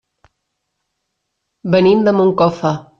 Venim 1.77 2.05
de 2.09 2.19
Moncofa. 2.21 2.79